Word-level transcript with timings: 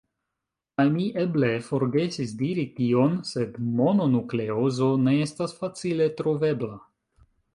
Kaj 0.79 0.85
mi 0.93 1.03
eble 1.23 1.49
forgesis 1.65 2.31
diri 2.39 2.63
tion, 2.79 3.19
sed 3.33 3.59
mononukleozo 3.81 4.89
ne 5.09 5.15
estas 5.29 5.55
facile 5.63 6.09
trovebla. 6.23 6.83